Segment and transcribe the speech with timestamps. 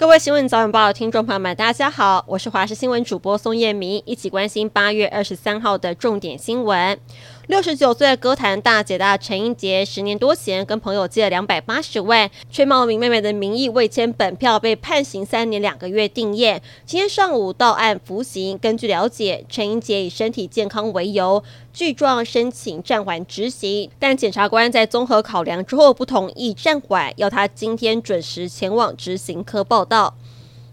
[0.00, 6.98] 各位新闻早晚报的听众朋友们，大家好，我是华视新闻主播宋燕明，一起关心八月二十三号的重点新闻。
[7.50, 16.60] 六十九岁的歌坛大姐大陈英杰，十年多前跟朋友借了两百八十万，却冒名妹妹的名义未签本票，被判刑三年两个月定谳。
[16.86, 18.56] 今天上午到案服刑。
[18.56, 30.14] 根据了解，陈英杰以身体健康为由，具状申请暂缓执行，但检察官在综合考量之后不同意暂缓，要他今天准时前往执行科报到。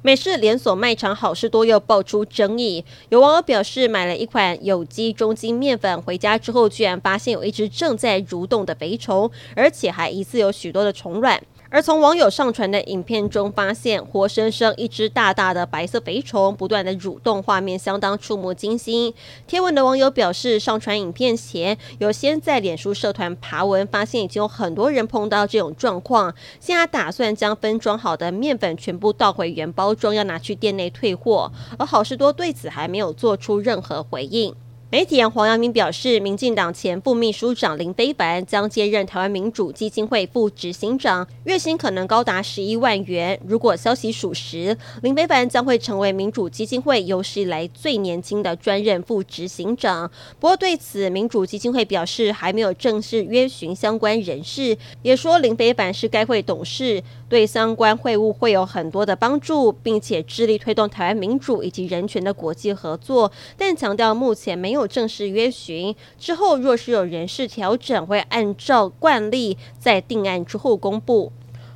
[0.04, 11.42] 美式连锁卖场好事多又爆出争议，有网友表示买了一款有机中筋面粉回家之后，居然发现有一只正在蠕动的肥虫，而且还疑似有许多的虫卵。
[11.70, 19.14] 而从网友上传的影片中发现，活生生一只大大的白色肥虫不断的蠕动，画面相当触目惊心。
[19.46, 26.34] 贴文的网友表示，上传影片前有先在脸书社团爬文，发现已经有很多人碰到这种状况。
[26.60, 31.52] 现在打算将分装好的面粉全部倒回原包装，要拿去店内退货。
[31.78, 34.56] 而好事多对此还没有做出任何回应。
[34.90, 43.38] 媒体黄阳明表示，民进党前副秘书长林飞凡将接任台湾民主基金会副执行长，月薪可能高达十一万元。
[43.46, 50.10] 如果消息属实，林飞凡将会成为民主基金会有史以来最年轻的专任副执行长。
[50.40, 64.77] 不过对此，民主基金会表示还没有正式约询相关人士，也说林飞凡是该会董事，对相关会务会有很多的帮助，并且致力推动台湾民主以及人权的国际合作，但强调目前没有。
[64.78, 71.32] 有正式约询之后，若是有人事调整，会按照惯例在定案之后公布。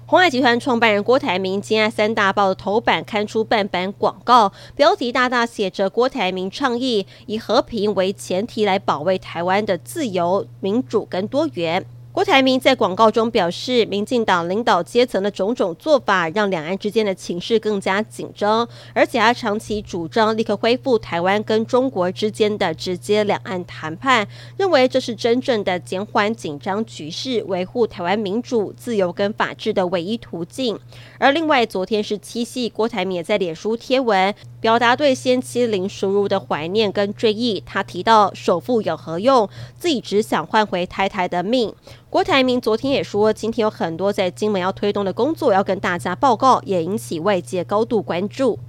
[0.05, 11.85] 红海集团创办人郭台铭今爱三大报的头版刊出半版广告，标题大大写着“郭台铭倡议以和平为前提来保卫台湾的自由、民主跟多元”。
[12.13, 24.27] 郭台铭在广告中表示，民进党领导阶层的种种做法，让两岸之间的情势更加紧张，而且他长期主张立刻恢复台湾跟中国之间的直接两岸谈判，
[24.57, 30.77] 认为这是真正的减缓紧张局势、维护台湾民主、自由跟法治的唯一途径。
[31.17, 37.61] 而另外，昨天是七夕，郭台铭也在脸书贴文，表达对先期林淑如的怀念跟追忆。
[37.65, 39.49] 他提到，首富有何用？
[39.77, 41.73] 自己只想换回太太的命。
[42.11, 48.59] 郭台铭昨天也说，今天有很多在金门要推动的工作要跟大家报告，也引起外界高度关注。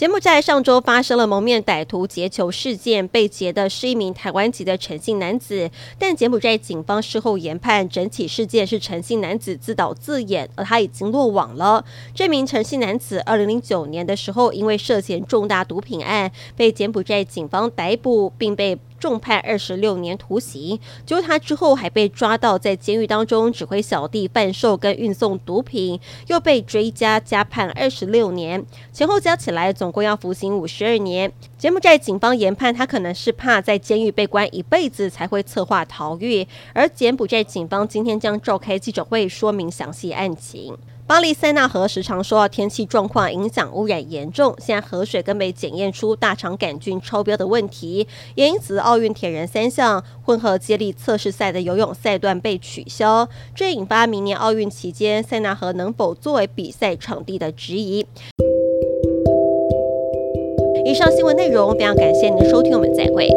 [0.00, 11.84] 柬埔寨上周发生了蒙面歹徒劫囚事件，被劫的是一名台湾籍的陈姓男子，但柬埔寨警方事后研判，整起事件是陈姓男子自导自演，而他已经落网了。
[12.14, 31.32] 这名陈姓男子二零零九年的时候，因为涉嫌重大毒品案，被柬埔寨警方逮捕，并被重判二十六年徒刑，就他之后还被抓到在监狱当中指挥小弟贩售跟运送毒品，又被追加加判二十六年，前后加起来总共要服刑五十二年。
[31.56, 40.76] 柬埔寨警方研判他可能是怕在监狱被关一辈子才会策划逃狱，而柬埔寨警方今天将召开记者会说明详细案情。
[41.10, 44.54] 巴黎塞纳河时常受到天气状况影响，污染严重。
[44.60, 48.06] 现在河水更被检验出大肠杆菌超标的问题，
[48.36, 58.06] 也因此奥运铁人三项混合接力测试赛的游泳赛段被取消，这引发明年奥运期间塞纳河能否作为比赛场地的质疑。
[60.84, 63.28] 以上新闻内容非常感谢您的收听，我们再会。